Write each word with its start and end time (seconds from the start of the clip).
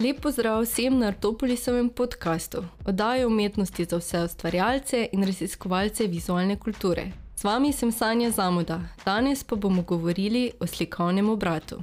Lep 0.00 0.20
pozdrav 0.20 0.62
vsem 0.64 0.98
na 0.98 1.06
Artopolisovem 1.06 1.88
podkastu, 1.88 2.64
oddaji 2.84 3.24
umetnosti 3.24 3.84
za 3.84 3.96
vse 3.98 4.22
ustvarjalce 4.24 5.08
in 5.12 5.24
raziskovalce 5.24 6.06
vizualne 6.06 6.56
kulture. 6.56 7.12
Z 7.36 7.44
vami 7.44 7.72
sem 7.72 7.92
Sanja 7.92 8.30
Zamuda, 8.30 8.80
danes 9.04 9.44
pa 9.44 9.56
bomo 9.56 9.82
govorili 9.82 10.52
o 10.60 10.66
slikovnem 10.66 11.28
obratu. 11.30 11.82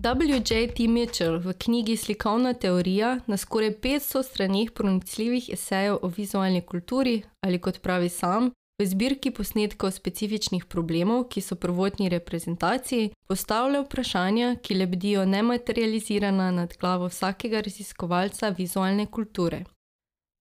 W.J.T. 0.00 0.88
Mitchell 0.88 1.38
v 1.38 1.52
knjigi 1.58 1.96
Slikovna 1.96 2.52
teorija 2.54 3.18
na 3.26 3.36
skoraj 3.36 3.70
500 3.70 4.22
straneh 4.22 4.70
pronicljivih 4.70 5.48
esejev 5.52 5.98
o 6.02 6.08
vizualni 6.08 6.60
kulturi 6.60 7.22
ali 7.40 7.58
kot 7.58 7.80
pravi 7.82 8.08
sam, 8.08 8.50
v 8.78 8.86
zbirki 8.86 9.30
posnetkov 9.30 9.90
specifičnih 9.90 10.64
problemov, 10.64 11.24
ki 11.24 11.40
so 11.40 11.56
prvotni 11.56 12.08
reprezentaciji, 12.08 13.10
postavlja 13.26 13.80
vprašanja, 13.80 14.52
ki 14.62 14.74
lebdijo 14.74 15.24
nematerializirana 15.24 16.50
nad 16.50 16.76
glavo 16.80 17.08
vsakega 17.08 17.60
raziskovalca 17.60 18.48
vizualne 18.58 19.06
kulture. 19.06 19.64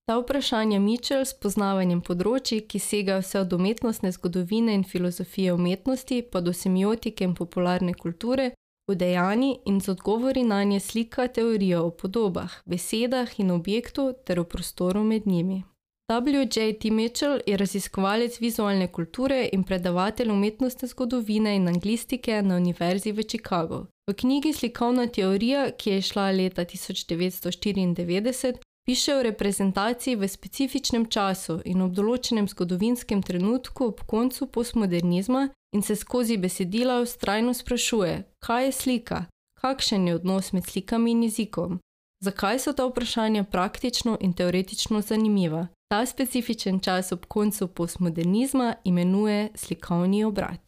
Ta 0.06 0.20
vprašanja 0.20 0.80
Mitchell 0.80 1.26
s 1.26 1.34
poznavanjem 1.34 2.02
področji, 2.02 2.62
ki 2.62 2.80
segajo 2.80 3.26
vse 3.26 3.42
od 3.42 3.58
umetnostne 3.58 4.12
zgodovine 4.12 4.78
in 4.78 4.86
filozofije 4.86 5.54
umetnosti 5.54 6.22
pa 6.32 6.46
do 6.46 6.54
semiotike 6.54 7.26
in 7.26 7.34
popularne 7.34 7.98
kulture, 7.98 8.52
v 8.88 8.96
dejanji 8.96 9.58
in 9.66 9.82
z 9.82 9.90
odgovori 9.90 10.44
na 10.44 10.64
nje 10.64 10.80
slika 10.80 11.28
teorijo 11.28 11.84
o 11.84 11.90
podobah, 11.90 12.52
besedah 12.66 13.40
in 13.40 13.52
objektu 13.52 14.14
ter 14.26 14.40
o 14.40 14.44
prostoru 14.44 15.04
med 15.04 15.28
njimi. 15.28 15.64
W.J.T. 16.10 16.92
Mitchell 16.92 17.40
je 17.46 17.58
raziskovalec 17.58 18.40
vizualne 18.40 18.88
kulture 18.88 19.50
in 19.54 19.64
predavatelj 19.64 20.32
umetnostne 20.32 20.88
zgodovine 20.88 21.56
in 21.56 21.68
anglistike 21.68 22.42
na 22.42 22.56
Univerzi 22.56 23.12
v 23.12 23.24
Chicagu. 23.24 23.86
V 24.08 24.14
knjigi 24.14 24.54
Slikovna 24.54 25.08
teorija, 25.08 25.72
ki 25.72 25.90
je 25.90 26.02
šla 26.02 26.32
leta 26.32 26.66
1994, 26.66 28.56
piše 28.88 29.16
o 29.16 29.24
reprezentaciji 29.24 30.16
v 30.16 30.28
specifičnem 30.28 31.06
času 31.06 31.60
in 31.66 31.82
ob 31.84 31.92
določenem 31.92 32.48
zgodovinskem 32.48 33.20
trenutku 33.20 33.92
ob 33.92 34.04
koncu 34.08 34.48
postmodernizma 34.48 35.50
in 35.76 35.84
se 35.84 35.96
skozi 35.96 36.38
besedila 36.38 37.02
ustrajno 37.04 37.54
sprašuje, 37.54 38.24
kaj 38.40 38.66
je 38.66 38.72
slika, 38.72 39.26
kakšen 39.60 40.08
je 40.08 40.16
odnos 40.16 40.54
med 40.56 40.64
slikami 40.64 41.12
in 41.12 41.26
jezikom, 41.28 41.80
zakaj 42.24 42.64
so 42.64 42.72
ta 42.74 42.88
vprašanja 42.88 43.44
praktično 43.44 44.16
in 44.22 44.34
teoretično 44.34 45.02
zanimiva. 45.02 45.68
Ta 45.92 46.06
specifičen 46.06 46.80
čas 46.80 47.12
ob 47.12 47.26
koncu 47.28 47.68
postmodernizma 47.68 48.76
imenuje 48.84 49.50
slikovni 49.56 50.24
obrat. 50.24 50.67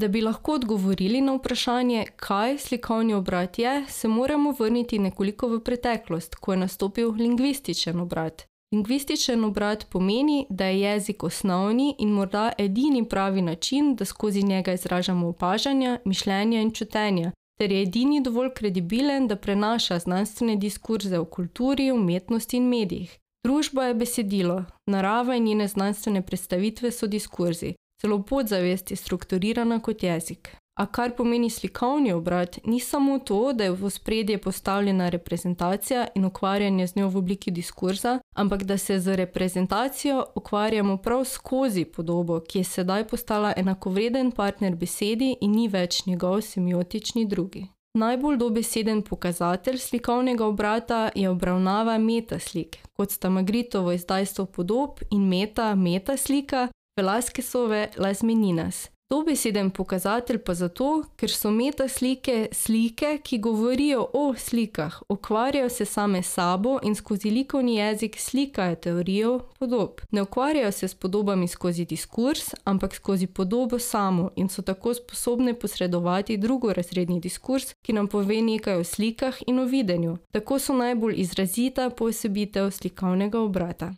Da 0.00 0.08
bi 0.08 0.20
lahko 0.20 0.52
odgovorili 0.52 1.20
na 1.20 1.32
vprašanje, 1.34 2.04
kaj 2.16 2.58
slikovni 2.58 3.14
obrat 3.14 3.58
je, 3.58 3.84
se 3.88 4.08
moramo 4.08 4.54
vrniti 4.58 4.98
nekoliko 4.98 5.48
v 5.48 5.58
preteklost, 5.60 6.34
ko 6.34 6.52
je 6.52 6.58
nastopil 6.58 7.10
lingvističen 7.10 8.00
obrat. 8.00 8.46
Lingvističen 8.74 9.44
obrat 9.44 9.86
pomeni, 9.90 10.46
da 10.50 10.64
je 10.64 10.80
jezik 10.80 11.22
osnovni 11.22 11.94
in 11.98 12.08
morda 12.08 12.52
edini 12.58 13.04
pravi 13.08 13.42
način, 13.42 13.94
da 13.94 14.04
skozi 14.04 14.42
njega 14.42 14.72
izražamo 14.72 15.28
opažanja, 15.28 15.98
mišljenja 16.04 16.60
in 16.60 16.70
čutenja, 16.70 17.32
ter 17.58 17.72
je 17.72 17.82
edini 17.82 18.22
dovolj 18.22 18.54
kredibilen, 18.54 19.28
da 19.28 19.36
prenaša 19.36 19.98
znanstvene 19.98 20.56
diskurze 20.56 21.18
o 21.18 21.24
kulturi, 21.24 21.92
umetnosti 21.92 22.56
in 22.56 22.68
medijih. 22.68 23.18
Družba 23.44 23.84
je 23.84 23.94
besedilo, 23.94 24.64
narava 24.86 25.36
in 25.36 25.44
njene 25.44 25.68
znanstvene 25.68 26.22
predstavitve 26.22 26.90
so 26.90 27.06
diskurzi, 27.06 27.74
celo 28.00 28.22
podzavest 28.22 28.90
je 28.90 28.96
strukturirana 28.96 29.80
kot 29.80 30.02
jezik. 30.02 30.56
A 30.80 30.86
kar 30.86 31.10
pomeni 31.16 31.50
slikovni 31.50 32.12
obrat, 32.12 32.58
ni 32.64 32.80
samo 32.80 33.18
to, 33.18 33.52
da 33.52 33.64
je 33.64 33.70
v 33.70 33.90
spredje 33.90 34.38
postavljena 34.38 35.08
reprezentacija 35.08 36.06
in 36.14 36.24
ukvarjanje 36.24 36.86
z 36.86 36.96
njo 36.96 37.08
v 37.08 37.16
obliki 37.16 37.50
diskurza, 37.50 38.18
ampak 38.34 38.62
da 38.62 38.78
se 38.78 39.00
z 39.00 39.16
reprezentacijo 39.16 40.24
ukvarjamo 40.34 40.96
prav 40.96 41.24
skozi 41.24 41.84
podobo, 41.84 42.40
ki 42.40 42.58
je 42.58 42.64
sedaj 42.64 43.04
postala 43.08 43.52
enakovreden 43.56 44.30
partner 44.30 44.76
besedi 44.76 45.36
in 45.40 45.52
ni 45.52 45.68
več 45.68 46.06
njegov 46.06 46.40
semiotični 46.40 47.26
drugi. 47.26 47.66
Najbolj 47.98 48.36
dobeseden 48.36 49.02
pokazatelj 49.02 49.78
slikovnega 49.78 50.46
obrata 50.46 51.10
je 51.14 51.30
obravnava 51.30 51.98
metaslik, 51.98 52.78
kot 52.96 53.10
sta 53.10 53.30
Magritovo 53.30 53.92
izdajstvo 53.92 54.46
podob 54.46 55.00
in 55.10 55.28
meta 55.28 55.74
metaslika, 55.74 56.68
Velaskesove 56.96 57.88
Las 57.96 58.22
Meninas. 58.22 58.90
Dobeseden 59.10 59.70
pokazatelj 59.70 60.38
pa 60.46 60.54
zato, 60.54 61.02
ker 61.18 61.32
so 61.34 61.50
meta 61.50 61.88
slike 61.88 62.48
slike, 62.52 63.08
ki 63.26 63.38
govorijo 63.38 64.04
o 64.14 64.34
slikah, 64.38 65.00
ukvarjajo 65.08 65.68
se 65.68 65.84
same 65.84 66.22
sabo 66.22 66.78
in 66.82 66.94
skozi 66.94 67.30
likovni 67.30 67.74
jezik 67.76 68.18
slikajo 68.18 68.76
teorijo 68.76 69.38
podob. 69.58 70.00
Ne 70.10 70.22
ukvarjajo 70.22 70.72
se 70.72 70.88
s 70.88 70.94
podobami 70.94 71.48
skozi 71.48 71.84
diskurs, 71.84 72.54
ampak 72.64 72.94
skozi 72.94 73.26
podobo 73.26 73.78
samo 73.78 74.30
in 74.36 74.48
so 74.48 74.62
tako 74.62 74.94
sposobne 74.94 75.54
posredovati 75.54 76.36
drugorazredni 76.36 77.20
diskurs, 77.20 77.74
ki 77.82 77.92
nam 77.92 78.06
pove 78.06 78.42
nekaj 78.42 78.76
o 78.76 78.84
slikah 78.84 79.42
in 79.46 79.58
o 79.58 79.64
videnju. 79.64 80.18
Tako 80.30 80.58
so 80.58 80.74
najbolj 80.74 81.14
izrazita 81.16 81.90
posebitev 81.90 82.70
slikovnega 82.70 83.40
obrata. 83.40 83.94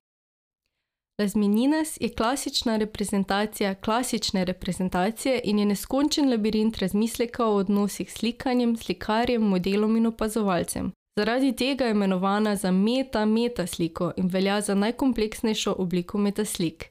Razmeninas 1.21 1.99
je 2.01 2.09
klasična 2.09 2.77
reprezentacija 2.77 3.75
klasične 3.75 4.45
reprezentacije 4.45 5.41
in 5.45 5.59
je 5.59 5.67
neskončen 5.67 6.31
labirint 6.31 6.79
razmisleka 6.79 7.47
o 7.47 7.55
odnosih 7.55 8.13
s 8.13 8.15
slikanjem, 8.19 8.77
slikarjem, 8.77 9.43
modelom 9.43 9.97
in 9.97 10.07
opazovalcem. 10.07 10.93
Zaradi 11.19 11.57
tega 11.57 11.85
je 11.85 11.91
imenovana 11.91 12.57
za 12.57 12.71
meta-meta 12.71 13.67
sliko 13.67 14.13
in 14.17 14.29
velja 14.29 14.61
za 14.61 14.75
najkompleksnejšo 14.75 15.75
obliko 15.79 16.19
metaslik. 16.19 16.91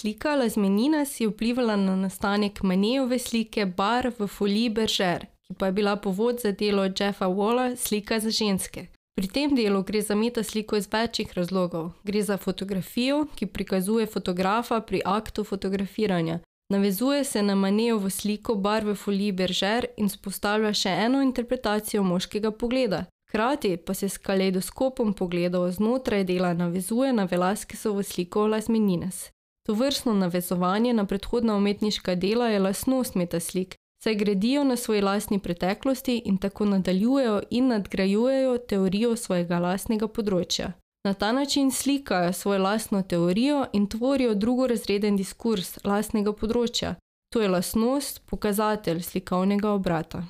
Slika 0.00 0.34
Lazmeninas 0.34 1.20
je 1.20 1.28
vplivala 1.28 1.76
na 1.76 1.96
nastanek 1.96 2.62
Manejove 2.62 3.18
slike 3.18 3.66
Bar 3.66 4.12
v 4.18 4.26
foliji 4.26 4.68
Beržer, 4.68 5.26
ki 5.48 5.54
pa 5.58 5.66
je 5.66 5.72
bila 5.72 5.96
povod 5.96 6.40
za 6.40 6.52
delo 6.52 6.84
Jeffa 6.84 7.26
Walla 7.26 7.76
Slika 7.76 8.20
za 8.20 8.30
ženske. 8.30 8.86
Pri 9.18 9.26
tem 9.26 9.50
delu 9.50 9.82
gre 9.82 9.98
za 10.02 10.14
metasliko 10.14 10.76
iz 10.76 10.86
večjih 10.92 11.32
razlogov. 11.34 11.90
Gre 12.04 12.20
za 12.22 12.36
fotografijo, 12.36 13.24
ki 13.34 13.46
prikazuje 13.46 14.06
fotografa 14.06 14.80
pri 14.80 15.00
aktu 15.04 15.44
fotografiranja. 15.44 16.38
Navezuje 16.70 17.24
se 17.24 17.42
na 17.42 17.54
manejovo 17.54 18.10
sliko 18.10 18.54
barve 18.54 18.94
folije 18.94 19.32
Beržer 19.32 19.86
in 19.96 20.08
spostavlja 20.08 20.72
še 20.72 20.92
eno 21.06 21.22
interpretacijo 21.22 22.02
moškega 22.02 22.50
pogleda. 22.50 23.04
Hkrati 23.30 23.76
pa 23.76 23.94
se 23.94 24.08
s 24.08 24.18
kaleidoskopom 24.18 25.12
pogledov 25.12 25.66
znotraj 25.70 26.24
dela 26.24 26.54
navezuje 26.54 27.12
na 27.12 27.24
Velaskesovo 27.24 28.02
sliko 28.02 28.46
Las 28.46 28.68
Meninas. 28.68 29.30
To 29.66 29.74
vrstno 29.74 30.14
navezovanje 30.14 30.92
na 30.92 31.04
predhodna 31.06 31.56
umetniška 31.56 32.14
dela 32.14 32.48
je 32.48 32.58
lasnost 32.58 33.14
metaslik, 33.14 33.74
saj 34.04 34.14
gradijo 34.14 34.64
na 34.64 34.76
svoji 34.76 35.00
lastni 35.00 35.38
preteklosti 35.38 36.22
in 36.24 36.38
tako 36.38 36.64
nadaljujejo 36.64 37.42
in 37.50 37.68
nadgrajujejo 37.68 38.58
teorijo 38.58 39.16
svojega 39.16 39.58
lastnega 39.58 40.08
področja. 40.08 40.72
Na 41.06 41.14
ta 41.14 41.32
način 41.32 41.70
slikajo 41.70 42.32
svojo 42.32 42.62
lastno 42.62 43.02
teorijo 43.02 43.66
in 43.72 43.86
tvorijo 43.86 44.34
drugorazreden 44.34 45.16
diskurs 45.16 45.78
lastnega 45.84 46.32
področja. 46.32 46.94
To 47.32 47.40
je 47.40 47.48
lastnost, 47.48 48.22
pokazatelj 48.26 49.02
slikovnega 49.02 49.70
obrata. 49.70 50.22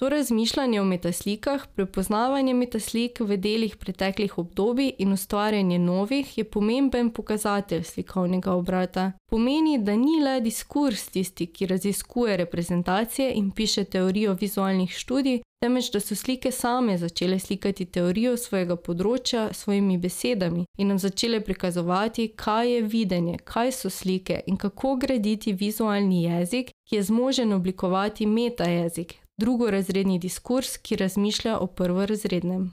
To 0.00 0.08
razmišljanje 0.08 0.80
o 0.80 0.84
metaslikah, 0.84 1.66
prepoznavanje 1.76 2.54
metaslik 2.54 3.18
v 3.20 3.36
delih 3.36 3.76
preteklih 3.76 4.38
obdobij 4.38 4.94
in 4.98 5.12
ustvarjanje 5.12 5.78
novih 5.78 6.38
je 6.38 6.44
pomemben 6.44 7.10
pokazatelj 7.10 7.82
slikovnega 7.82 8.52
obrata. 8.52 9.12
Pomeni, 9.30 9.78
da 9.78 9.96
ni 9.96 10.16
le 10.24 10.40
diskurs 10.40 11.08
tisti, 11.08 11.46
ki 11.46 11.66
raziskuje 11.66 12.36
reprezentacije 12.36 13.32
in 13.34 13.50
piše 13.50 13.84
teorijo 13.84 14.36
vizualnih 14.40 14.90
študij, 14.90 15.42
temveč 15.62 15.92
da 15.92 16.00
so 16.00 16.14
slike 16.14 16.50
same 16.50 16.98
začele 16.98 17.38
slikati 17.38 17.84
teorijo 17.84 18.36
svojega 18.36 18.76
področja 18.76 19.48
svojimi 19.52 19.98
besedami 19.98 20.64
in 20.78 20.88
nam 20.88 20.98
začele 20.98 21.44
prikazovati, 21.44 22.30
kaj 22.36 22.72
je 22.72 22.82
videnje, 22.82 23.38
kaj 23.44 23.72
so 23.72 23.90
slike 23.90 24.42
in 24.46 24.56
kako 24.56 24.96
graditi 24.96 25.52
vizualni 25.52 26.22
jezik, 26.22 26.70
ki 26.88 26.96
je 26.96 27.02
zmožen 27.02 27.52
oblikovati 27.52 28.26
metajezik, 28.26 29.20
drugorazredni 29.40 30.18
diskurs, 30.18 30.76
ki 30.76 31.00
razmišlja 31.00 31.56
o 31.58 31.66
prvorazrednem. 31.66 32.68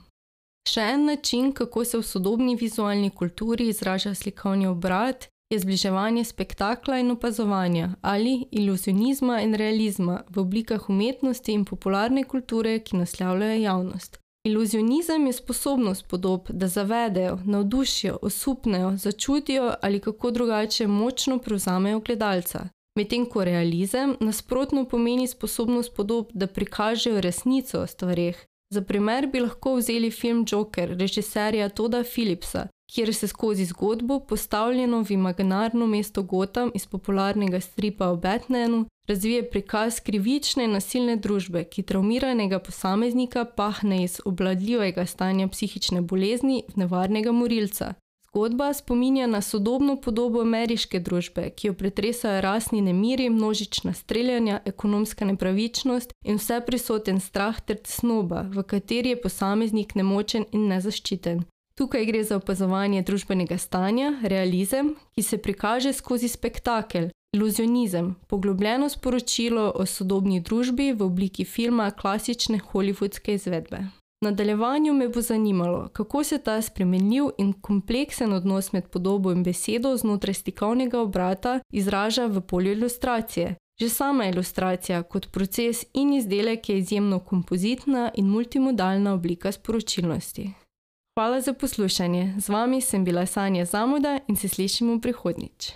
Še 0.68 0.84
en 0.94 1.08
način, 1.08 1.52
kako 1.56 1.84
se 1.84 1.98
v 1.98 2.04
sodobni 2.04 2.54
vizualni 2.60 3.10
kulturi 3.10 3.68
izraža 3.72 4.14
slikovni 4.14 4.66
obrat, 4.68 5.28
je 5.50 5.58
zbliževanje 5.58 6.24
spektakla 6.28 6.98
in 7.00 7.10
opazovanja 7.10 7.88
ali 8.02 8.46
iluzionizma 8.50 9.40
in 9.40 9.54
realizma 9.54 10.22
v 10.28 10.40
oblikah 10.40 10.88
umetnosti 10.90 11.52
in 11.52 11.64
popularne 11.64 12.24
kulture, 12.24 12.78
ki 12.78 12.96
naslavljajo 12.96 13.60
javnost. 13.62 14.18
Iluzionizem 14.44 15.26
je 15.26 15.32
sposobnost 15.32 16.06
podob, 16.08 16.50
da 16.50 16.68
zavedejo, 16.68 17.38
navdušijo, 17.44 18.18
osupnejo, 18.22 18.96
začutijo 18.96 19.74
ali 19.82 20.00
kako 20.00 20.30
drugače 20.30 20.86
močno 20.86 21.38
prevzamejo 21.38 22.00
gledalca. 22.00 22.68
Medtem 22.98 23.26
ko 23.30 23.44
realizem 23.44 24.16
nasprotno 24.20 24.84
pomeni 24.84 25.26
sposobnost 25.26 25.94
podob, 25.96 26.30
da 26.34 26.46
prikažejo 26.46 27.20
resnico 27.20 27.80
o 27.80 27.86
stvarih. 27.86 28.46
Za 28.74 28.82
primer 28.82 29.26
bi 29.32 29.40
lahko 29.40 29.74
vzeli 29.76 30.10
film 30.10 30.44
Joker 30.50 30.96
režiserja 30.98 31.68
Toda 31.68 32.02
Philipsa, 32.02 32.66
kjer 32.92 33.14
se 33.14 33.28
skozi 33.28 33.64
zgodbo, 33.64 34.18
postavljeno 34.20 35.02
v 35.02 35.12
imaginarno 35.12 35.86
mesto 35.86 36.22
Gotham 36.22 36.70
iz 36.74 36.86
popularnega 36.86 37.60
stripa 37.60 38.08
o 38.08 38.16
Batmanu, 38.16 38.86
razvije 39.08 39.50
prikaz 39.50 40.00
krivične 40.00 40.64
in 40.64 40.72
nasilne 40.72 41.16
družbe, 41.16 41.64
ki 41.64 41.82
traumiranega 41.82 42.58
posameznika 42.58 43.44
pahne 43.44 44.02
iz 44.04 44.20
obladljivega 44.24 45.06
stanja 45.06 45.48
psihične 45.48 46.00
bolezni 46.00 46.64
v 46.68 46.82
nevarnega 46.82 47.32
morilca. 47.32 47.94
Zgodba 48.30 48.72
spominja 48.74 49.26
na 49.26 49.40
sodobno 49.40 49.96
podobo 50.00 50.40
ameriške 50.40 51.00
družbe, 51.00 51.50
ki 51.50 51.66
jo 51.66 51.74
pretresajo 51.74 52.40
rasni 52.40 52.80
nemiri, 52.80 53.30
množična 53.30 53.92
streljanja, 53.92 54.60
ekonomska 54.64 55.24
nepravičnost 55.24 56.12
in 56.24 56.36
vse 56.36 56.60
prisoten 56.66 57.20
strah 57.20 57.60
ter 57.60 57.80
tesnoba, 57.82 58.44
v 58.52 58.62
kateri 58.62 59.14
je 59.16 59.20
posameznik 59.22 59.94
nemočen 59.94 60.44
in 60.52 60.68
nezaščiten. 60.68 61.42
Tukaj 61.74 62.06
gre 62.06 62.24
za 62.24 62.36
opazovanje 62.36 63.02
družbenega 63.02 63.58
stanja, 63.58 64.12
realizem, 64.22 64.94
ki 65.16 65.22
se 65.22 65.38
prikaže 65.38 65.92
skozi 65.92 66.28
spektakel, 66.28 67.08
iluzionizem, 67.32 68.14
poglobljeno 68.28 68.88
sporočilo 68.88 69.72
o 69.74 69.86
sodobni 69.86 70.40
družbi 70.40 70.92
v 70.92 71.04
obliki 71.04 71.44
filma 71.44 71.90
klasične 71.90 72.60
hollywoodske 72.72 73.34
izvedbe. 73.34 73.86
V 74.20 74.24
nadaljevanju 74.24 74.94
me 74.94 75.08
bo 75.08 75.20
zanimalo, 75.20 75.88
kako 75.92 76.24
se 76.24 76.38
ta 76.38 76.62
spremenljiv 76.62 77.24
in 77.38 77.52
kompleksen 77.52 78.32
odnos 78.32 78.72
med 78.72 78.88
podobo 78.90 79.32
in 79.32 79.42
besedo 79.42 79.96
znotraj 79.96 80.34
stikovnega 80.34 81.00
obrata 81.00 81.60
izraža 81.72 82.26
v 82.26 82.40
polju 82.40 82.72
ilustracije. 82.72 83.54
Že 83.80 83.88
sama 83.88 84.26
ilustracija 84.26 85.02
kot 85.02 85.30
proces 85.32 85.84
in 85.94 86.12
izdelek 86.12 86.68
je 86.68 86.78
izjemno 86.78 87.18
kompozitna 87.18 88.10
in 88.14 88.26
multimodalna 88.26 89.14
oblika 89.14 89.52
sporočilnosti. 89.52 90.50
Hvala 91.14 91.40
za 91.40 91.52
poslušanje. 91.52 92.34
Z 92.38 92.48
vami 92.48 92.80
sem 92.80 93.04
bila 93.04 93.26
Sanja 93.26 93.64
Zamuda 93.64 94.18
in 94.28 94.36
se 94.36 94.48
slišimo 94.48 95.00
prihodnjič. 95.00 95.72